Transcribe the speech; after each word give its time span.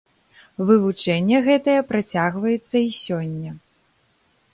Вывучэнне 0.69 1.37
гэтае 1.47 1.75
працягваецца 1.91 2.77
і 2.87 2.89
сёння. 3.03 3.51